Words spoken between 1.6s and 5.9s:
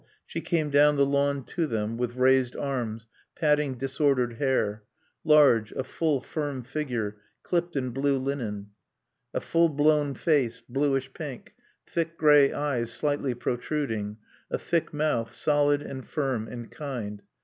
them, with raised arms, patting disordered hair; large, a